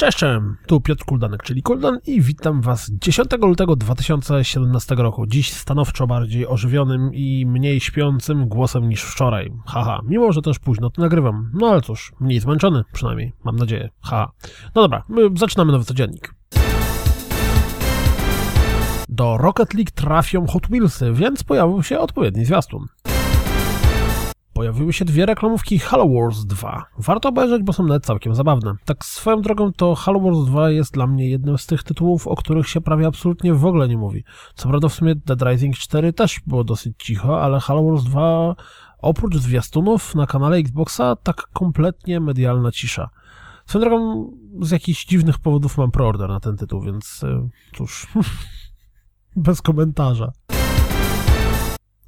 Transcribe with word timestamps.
Cześć, 0.00 0.20
tu 0.66 0.80
Piotr 0.80 1.04
Kuldanek, 1.04 1.42
czyli 1.42 1.62
Kuldan 1.62 1.98
i 2.06 2.20
witam 2.20 2.60
Was 2.60 2.90
10 2.90 3.30
lutego 3.40 3.76
2017 3.76 4.94
roku. 4.94 5.26
Dziś 5.26 5.52
stanowczo 5.52 6.06
bardziej 6.06 6.46
ożywionym 6.46 7.14
i 7.14 7.46
mniej 7.46 7.80
śpiącym 7.80 8.48
głosem 8.48 8.88
niż 8.88 9.02
wczoraj. 9.02 9.52
Haha, 9.66 10.00
mimo 10.04 10.32
że 10.32 10.42
też 10.42 10.58
późno 10.58 10.90
to 10.90 11.02
nagrywam. 11.02 11.50
No 11.54 11.66
ale 11.66 11.80
cóż, 11.80 12.12
mniej 12.20 12.40
zmęczony 12.40 12.84
przynajmniej, 12.92 13.32
mam 13.44 13.56
nadzieję. 13.56 13.90
Haha. 14.00 14.32
No 14.74 14.82
dobra, 14.82 15.04
zaczynamy 15.34 15.72
nowy 15.72 15.84
codziennik. 15.84 16.34
Do 19.08 19.36
Rocket 19.36 19.74
League 19.74 19.90
trafią 19.94 20.46
Hot 20.46 20.66
Wheelsy, 20.66 21.12
więc 21.12 21.42
pojawił 21.42 21.82
się 21.82 21.98
odpowiedni 21.98 22.44
zwiastun 22.44 22.86
pojawiły 24.60 24.92
się 24.92 25.04
dwie 25.04 25.26
reklamówki 25.26 25.78
Halo 25.78 26.08
Wars 26.08 26.44
2. 26.44 26.84
Warto 26.98 27.28
obejrzeć, 27.28 27.62
bo 27.62 27.72
są 27.72 27.86
nawet 27.86 28.06
całkiem 28.06 28.34
zabawne. 28.34 28.74
Tak 28.84 29.04
swoją 29.04 29.42
drogą 29.42 29.72
to 29.72 29.94
Halo 29.94 30.20
Wars 30.20 30.38
2 30.46 30.70
jest 30.70 30.94
dla 30.94 31.06
mnie 31.06 31.30
jednym 31.30 31.58
z 31.58 31.66
tych 31.66 31.82
tytułów, 31.82 32.26
o 32.26 32.36
których 32.36 32.68
się 32.68 32.80
prawie 32.80 33.06
absolutnie 33.06 33.54
w 33.54 33.66
ogóle 33.66 33.88
nie 33.88 33.98
mówi. 33.98 34.24
Co 34.54 34.68
prawda 34.68 34.88
w 34.88 34.92
sumie 34.92 35.14
Dead 35.14 35.42
Rising 35.42 35.76
4 35.76 36.12
też 36.12 36.40
było 36.46 36.64
dosyć 36.64 36.94
cicho, 36.98 37.42
ale 37.42 37.60
Halo 37.60 37.84
Wars 37.84 38.04
2 38.04 38.54
oprócz 38.98 39.36
zwiastunów 39.36 40.14
na 40.14 40.26
kanale 40.26 40.56
Xboxa 40.56 41.16
tak 41.16 41.36
kompletnie 41.52 42.20
medialna 42.20 42.72
cisza. 42.72 43.10
Swoją 43.66 43.84
drogą 43.84 44.30
z 44.60 44.70
jakichś 44.70 45.04
dziwnych 45.04 45.38
powodów 45.38 45.78
mam 45.78 45.90
preorder 45.90 46.28
na 46.28 46.40
ten 46.40 46.56
tytuł, 46.56 46.80
więc 46.80 47.24
e, 47.24 47.48
cóż, 47.76 48.06
bez 49.36 49.62
komentarza. 49.62 50.32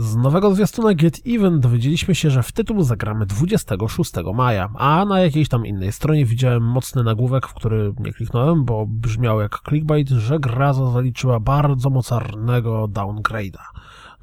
Z 0.00 0.16
nowego 0.16 0.54
zwiastuna 0.54 0.94
Get 0.94 1.20
Even 1.26 1.60
dowiedzieliśmy 1.60 2.14
się, 2.14 2.30
że 2.30 2.42
w 2.42 2.52
tytuł 2.52 2.82
zagramy 2.82 3.26
26 3.26 4.12
maja, 4.34 4.68
a 4.74 5.04
na 5.04 5.20
jakiejś 5.20 5.48
tam 5.48 5.66
innej 5.66 5.92
stronie 5.92 6.24
widziałem 6.24 6.62
mocny 6.62 7.04
nagłówek, 7.04 7.46
w 7.46 7.54
który 7.54 7.92
nie 7.98 8.12
kliknąłem, 8.12 8.64
bo 8.64 8.86
brzmiał 8.88 9.40
jak 9.40 9.60
clickbait, 9.68 10.08
że 10.08 10.38
gra 10.38 10.72
zaliczyła 10.72 11.40
bardzo 11.40 11.90
mocarnego 11.90 12.88
downgrade'a. 12.88 13.62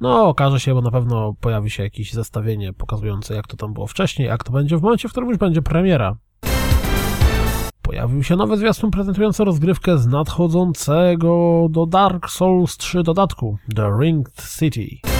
No, 0.00 0.28
okaże 0.28 0.60
się, 0.60 0.74
bo 0.74 0.80
na 0.80 0.90
pewno 0.90 1.34
pojawi 1.40 1.70
się 1.70 1.82
jakieś 1.82 2.12
zestawienie 2.12 2.72
pokazujące, 2.72 3.34
jak 3.34 3.46
to 3.46 3.56
tam 3.56 3.74
było 3.74 3.86
wcześniej, 3.86 4.28
jak 4.28 4.44
to 4.44 4.52
będzie 4.52 4.78
w 4.78 4.82
momencie, 4.82 5.08
w 5.08 5.12
którym 5.12 5.28
już 5.28 5.38
będzie 5.38 5.62
premiera. 5.62 6.16
Pojawił 7.82 8.22
się 8.22 8.36
nowy 8.36 8.56
zwiastun 8.56 8.90
prezentujący 8.90 9.44
rozgrywkę 9.44 9.98
z 9.98 10.06
nadchodzącego 10.06 11.66
do 11.70 11.86
Dark 11.86 12.30
Souls 12.30 12.76
3 12.76 13.02
dodatku 13.02 13.58
The 13.76 13.90
Ringed 14.00 14.48
City. 14.58 15.15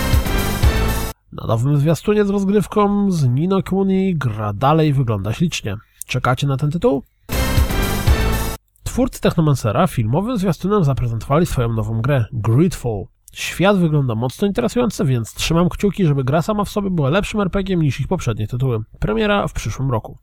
Na 1.41 1.47
nowym 1.47 1.77
zwiastunie 1.77 2.25
z 2.25 2.29
rozgrywką 2.29 3.11
z 3.11 3.27
Nino 3.27 3.63
Kuni 3.63 4.15
gra 4.15 4.53
dalej 4.53 4.93
wygląda 4.93 5.33
ślicznie. 5.33 5.77
Czekacie 6.05 6.47
na 6.47 6.57
ten 6.57 6.71
tytuł? 6.71 7.03
Twórcy 8.83 9.21
Technomancera 9.21 9.87
filmowym 9.87 10.37
zwiastunem 10.37 10.83
zaprezentowali 10.83 11.45
swoją 11.45 11.73
nową 11.73 12.01
grę, 12.01 12.25
Gridfall. 12.33 13.05
Świat 13.33 13.77
wygląda 13.77 14.15
mocno 14.15 14.47
interesująco, 14.47 15.05
więc 15.05 15.33
trzymam 15.33 15.69
kciuki, 15.69 16.05
żeby 16.05 16.23
gra 16.23 16.41
sama 16.41 16.63
w 16.63 16.69
sobie 16.69 16.89
była 16.89 17.09
lepszym 17.09 17.41
RPG 17.41 17.77
niż 17.77 17.99
ich 17.99 18.07
poprzednie 18.07 18.47
tytuły. 18.47 18.79
Premiera 18.99 19.47
w 19.47 19.53
przyszłym 19.53 19.91
roku. 19.91 20.17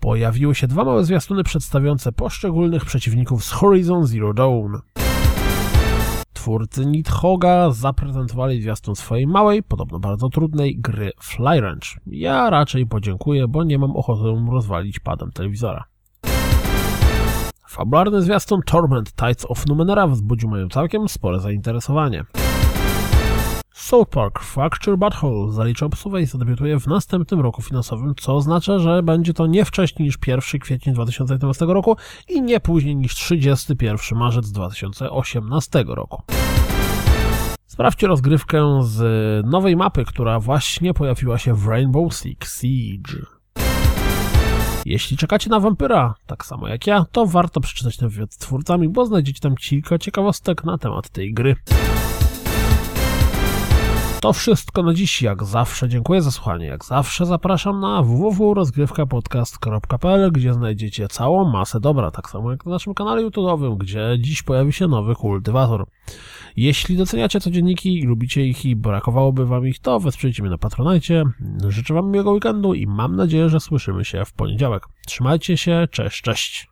Pojawiły 0.00 0.54
się 0.54 0.66
dwa 0.66 0.84
małe 0.84 1.04
zwiastuny 1.04 1.44
przedstawiające 1.44 2.12
poszczególnych 2.12 2.84
przeciwników 2.84 3.44
z 3.44 3.50
Horizon 3.50 4.06
Zero 4.06 4.34
Dawn. 4.34 4.76
Twórcy 6.40 6.86
Nidhoga 6.86 7.70
zaprezentowali 7.70 8.62
zwiastun 8.62 8.96
swojej 8.96 9.26
małej, 9.26 9.62
podobno 9.62 9.98
bardzo 9.98 10.28
trudnej 10.28 10.78
gry 10.78 11.12
Flyranch. 11.20 12.00
Ja 12.06 12.50
raczej 12.50 12.86
podziękuję, 12.86 13.48
bo 13.48 13.64
nie 13.64 13.78
mam 13.78 13.96
ochoty 13.96 14.22
rozwalić 14.52 15.00
padem 15.00 15.32
telewizora. 15.32 15.84
Fabularny 17.68 18.22
zwiastun 18.22 18.60
Torment 18.62 19.12
Tides 19.14 19.46
of 19.48 19.66
Numenera 19.66 20.06
wzbudził 20.06 20.48
moje 20.48 20.68
całkiem 20.68 21.08
spore 21.08 21.40
zainteresowanie. 21.40 22.24
South 23.80 24.10
Park 24.10 24.40
Fracture 24.40 24.98
Butthole 24.98 25.52
zalicza 25.52 25.86
obsuwę 25.86 26.22
i 26.22 26.26
zadebiutuje 26.26 26.80
w 26.80 26.86
następnym 26.86 27.40
roku 27.40 27.62
finansowym, 27.62 28.14
co 28.14 28.36
oznacza, 28.36 28.78
że 28.78 29.02
będzie 29.02 29.34
to 29.34 29.46
nie 29.46 29.64
wcześniej 29.64 30.06
niż 30.06 30.18
1 30.26 30.60
kwiecień 30.60 30.94
2011 30.94 31.64
roku 31.64 31.96
i 32.28 32.42
nie 32.42 32.60
później 32.60 32.96
niż 32.96 33.14
31 33.14 34.18
marzec 34.18 34.50
2018 34.50 35.84
roku. 35.86 36.22
Sprawdźcie 37.70 38.06
rozgrywkę 38.06 38.80
z 38.82 39.46
nowej 39.46 39.76
mapy, 39.76 40.04
która 40.04 40.40
właśnie 40.40 40.94
pojawiła 40.94 41.38
się 41.38 41.54
w 41.54 41.66
Rainbow 41.66 42.14
Six 42.14 42.60
Siege. 42.60 43.26
Jeśli 44.84 45.16
czekacie 45.16 45.50
na 45.50 45.60
wampyra, 45.60 46.14
tak 46.26 46.44
samo 46.44 46.68
jak 46.68 46.86
ja, 46.86 47.04
to 47.12 47.26
warto 47.26 47.60
przeczytać 47.60 47.96
ten 47.96 48.08
wywiad 48.08 48.34
z 48.34 48.38
twórcami, 48.38 48.88
bo 48.88 49.06
znajdziecie 49.06 49.40
tam 49.40 49.54
kilka 49.54 49.98
ciekawostek 49.98 50.64
na 50.64 50.78
temat 50.78 51.10
tej 51.10 51.34
gry. 51.34 51.56
To 54.20 54.32
wszystko 54.32 54.82
na 54.82 54.94
dziś. 54.94 55.22
Jak 55.22 55.44
zawsze 55.44 55.88
dziękuję 55.88 56.22
za 56.22 56.30
słuchanie. 56.30 56.66
Jak 56.66 56.84
zawsze 56.84 57.26
zapraszam 57.26 57.80
na 57.80 58.02
www.rozgrywkapodcast.pl, 58.02 60.32
gdzie 60.32 60.54
znajdziecie 60.54 61.08
całą 61.08 61.50
masę 61.50 61.80
dobra, 61.80 62.10
tak 62.10 62.30
samo 62.30 62.50
jak 62.50 62.66
na 62.66 62.72
naszym 62.72 62.94
kanale 62.94 63.24
YouTube'owym, 63.24 63.76
gdzie 63.76 64.16
dziś 64.18 64.42
pojawi 64.42 64.72
się 64.72 64.88
nowy 64.88 65.14
kultywator. 65.14 65.86
Jeśli 66.56 66.96
doceniacie 66.96 67.40
codzienniki 67.40 67.98
i 67.98 68.02
lubicie 68.02 68.46
ich 68.46 68.64
i 68.64 68.76
brakowałoby 68.76 69.46
wam 69.46 69.66
ich, 69.66 69.78
to 69.78 70.00
wesprzyjcie 70.00 70.42
mnie 70.42 70.50
na 70.50 70.58
Patronajcie. 70.58 71.24
Życzę 71.68 71.94
wam 71.94 72.10
miłego 72.10 72.32
weekendu 72.32 72.74
i 72.74 72.86
mam 72.86 73.16
nadzieję, 73.16 73.48
że 73.48 73.60
słyszymy 73.60 74.04
się 74.04 74.24
w 74.24 74.32
poniedziałek. 74.32 74.86
Trzymajcie 75.06 75.56
się, 75.56 75.88
cześć, 75.90 76.22
cześć. 76.22 76.68